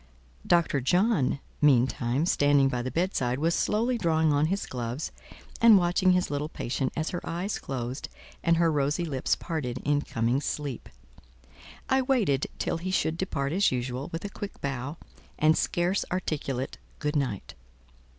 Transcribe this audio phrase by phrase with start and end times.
[0.47, 0.81] Dr.
[0.81, 5.11] John, meantime, standing by the bed side, was slowly drawing on his gloves
[5.61, 8.09] and watching his little patient, as her eyes closed
[8.43, 10.89] and her rosy lips parted in coming sleep.
[11.87, 14.97] I waited till he should depart as usual, with a quick bow
[15.37, 17.53] and scarce articulate "good night.".